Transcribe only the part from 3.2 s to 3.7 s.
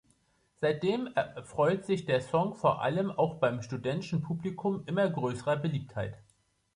beim